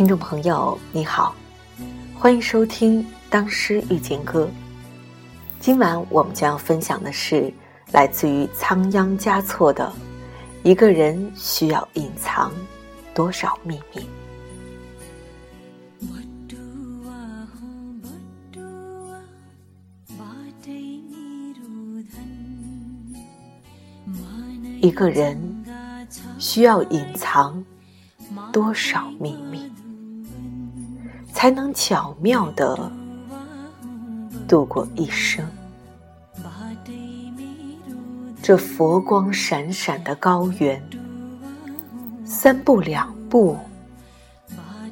[0.00, 1.34] 听众朋友，你好，
[2.18, 4.46] 欢迎收听《当诗遇见歌》。
[5.60, 7.52] 今晚我们将要分享的是
[7.92, 9.92] 来自于仓央嘉措的
[10.66, 12.50] 《一个人需要隐藏
[13.12, 14.00] 多少秘密》。
[24.80, 25.38] 一个人
[26.38, 27.62] 需要隐藏
[28.50, 29.70] 多少秘密，
[31.40, 32.92] 才能巧妙的
[34.46, 35.42] 度过一生？
[38.42, 40.86] 这佛光闪闪的高原，
[42.26, 43.58] 三步两步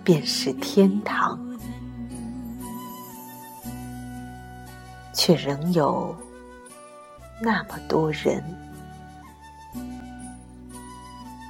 [0.03, 1.39] 便是天堂，
[5.12, 6.17] 却仍有
[7.42, 8.42] 那么多人。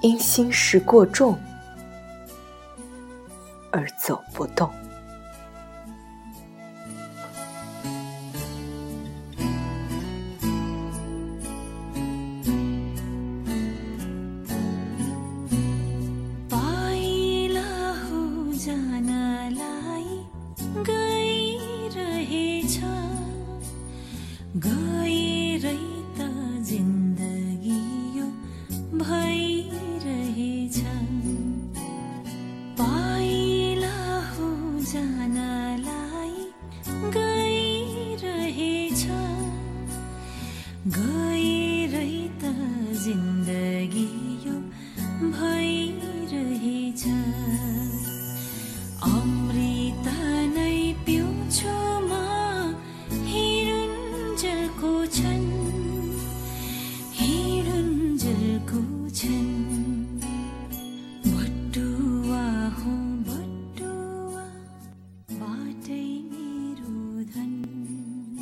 [0.03, 1.39] 因心事过重
[3.71, 4.69] 而走不动。
[19.29, 20.11] मलाई
[20.89, 22.75] गइरहेछ।
[24.67, 25.81] गइरै
[26.17, 26.19] त
[26.69, 26.98] जिन्द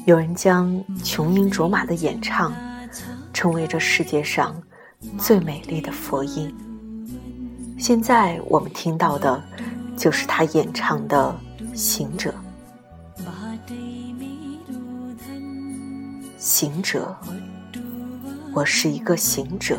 [0.07, 2.55] 有人将琼英卓玛的演唱
[3.33, 4.55] 称为这世界上
[5.19, 6.55] 最美丽的佛音。
[7.77, 9.43] 现在我们听到的，
[9.97, 11.37] 就是他演唱的
[11.77, 12.33] 《行者》。
[16.39, 17.17] 行者，
[18.55, 19.77] 我是一个行者，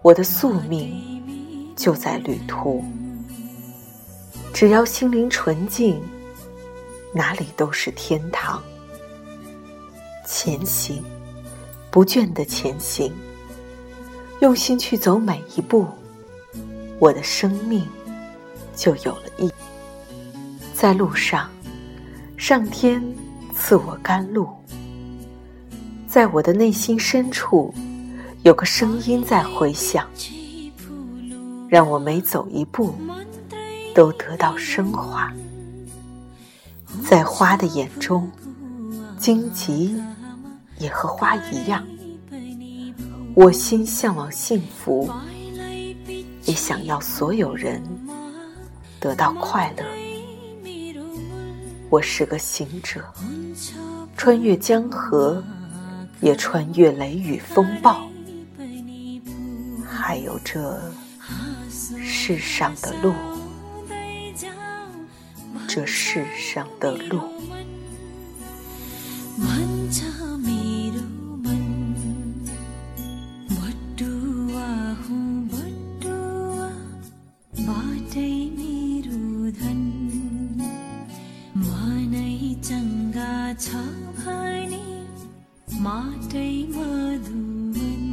[0.00, 2.84] 我的宿命就在旅途。
[4.54, 6.00] 只要心灵纯净，
[7.12, 8.62] 哪里都是天堂。
[10.34, 11.04] 前行，
[11.90, 13.12] 不倦的前行，
[14.40, 15.86] 用心去走每一步，
[16.98, 17.86] 我的生命
[18.74, 19.52] 就有了意义。
[20.72, 21.50] 在路上，
[22.38, 23.04] 上天
[23.54, 24.48] 赐我甘露。
[26.08, 27.72] 在我的内心深处，
[28.42, 30.08] 有个声音在回响，
[31.68, 32.94] 让我每走一步
[33.94, 35.30] 都得到升华。
[37.06, 38.28] 在花的眼中。
[39.18, 39.94] 荆棘
[40.82, 41.86] 也和花一样，
[43.36, 45.08] 我心向往幸福，
[46.44, 47.80] 也想要所有人
[48.98, 49.84] 得到快乐。
[51.88, 53.00] 我是个行者，
[54.16, 55.40] 穿越江河，
[56.20, 58.04] 也穿越雷雨风暴，
[59.88, 60.80] 还有这
[62.02, 63.14] 世上的路，
[65.68, 67.20] 这世上的路。
[81.66, 83.66] मनै चंगा छ
[84.18, 84.84] भने
[85.84, 88.04] माटै मधुवन।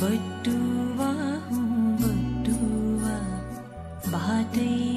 [0.00, 1.10] बटुवा
[1.48, 1.66] हुँ
[2.00, 3.16] बटुवा
[4.12, 4.91] बाटै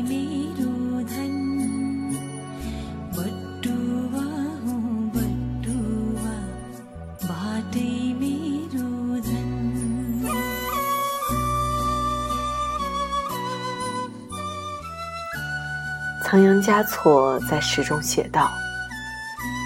[16.35, 18.51] 仓央嘉措在诗中写道：“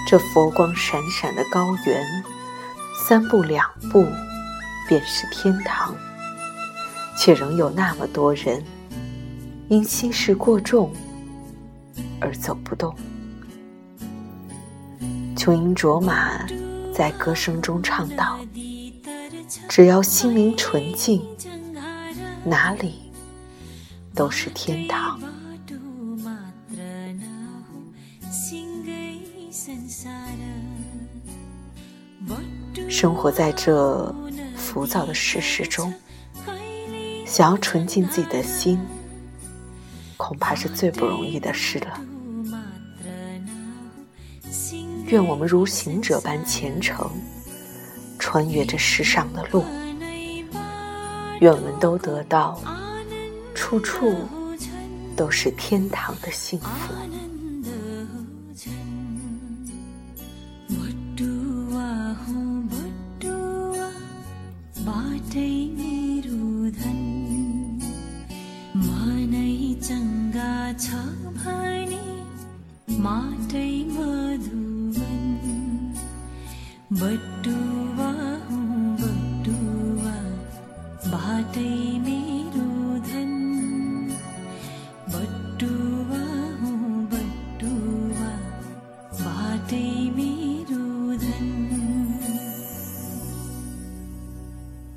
[0.07, 2.23] 这佛光闪闪的高原，
[3.07, 4.05] 三步两步
[4.87, 5.95] 便是天堂，
[7.17, 8.63] 却仍有那么多人
[9.69, 10.93] 因心事过重
[12.21, 12.95] 而走不动。”
[15.35, 16.45] 琼英卓玛
[16.93, 18.39] 在歌声中唱道
[19.67, 21.25] ：“只要心灵纯净，
[22.43, 23.11] 哪里
[24.13, 25.19] 都是天堂。”
[32.99, 34.13] 生活在这
[34.57, 35.93] 浮躁的世事中，
[37.25, 38.77] 想要纯净自己的心，
[40.17, 42.01] 恐怕是最不容易的事了。
[45.05, 47.09] 愿我们如行者般虔诚，
[48.19, 49.63] 穿越这世上的路。
[51.39, 52.61] 愿我们都得到，
[53.55, 54.13] 处处
[55.15, 56.93] 都是天堂的幸福。
[72.99, 75.25] മാതൈ മധുവൻ.
[76.91, 77.68] ബട്ടു